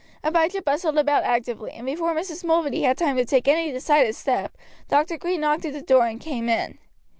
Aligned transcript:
Abijah 0.23 0.63
bustled 0.63 0.97
about 0.97 1.25
actively, 1.25 1.73
and 1.73 1.85
before 1.85 2.15
Mrs. 2.15 2.43
Mulready 2.43 2.81
had 2.81 2.97
time 2.97 3.17
to 3.17 3.23
take 3.23 3.47
any 3.47 3.71
decided 3.71 4.15
step 4.15 4.57
Dr. 4.89 5.15
Green 5.15 5.41
knocked 5.41 5.63
at 5.65 5.73
the 5.73 5.81
door 5.83 6.07
and 6.07 6.19
came 6.19 6.49
in. 6.49 6.79